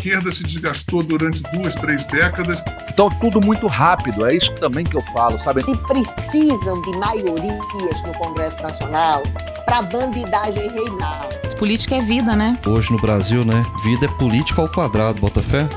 [0.00, 2.62] esquerda se desgastou durante duas, três décadas.
[2.88, 5.64] Então, tudo muito rápido, é isso também que eu falo, sabe?
[5.64, 9.22] Se precisam de maiorias no Congresso Nacional
[9.64, 11.28] para a bandidagem reinar.
[11.58, 12.56] Política é vida, né?
[12.64, 13.60] Hoje no Brasil, né?
[13.82, 15.68] Vida é política ao quadrado, bota fé?